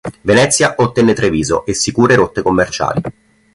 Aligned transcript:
Venezia 0.21 0.73
ottenne 0.77 1.13
Treviso 1.13 1.63
e 1.63 1.75
sicure 1.75 2.15
rotte 2.15 2.41
commerciali. 2.41 3.01